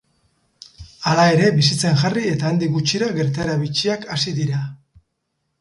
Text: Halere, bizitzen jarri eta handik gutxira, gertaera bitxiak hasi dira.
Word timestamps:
Halere, 1.11 1.51
bizitzen 1.57 2.01
jarri 2.03 2.25
eta 2.31 2.49
handik 2.53 2.73
gutxira, 2.79 3.13
gertaera 3.21 3.59
bitxiak 3.67 4.09
hasi 4.17 4.35
dira. 4.43 4.65